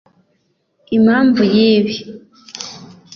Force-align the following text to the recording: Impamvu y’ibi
Impamvu 0.97 1.41
y’ibi 1.53 1.95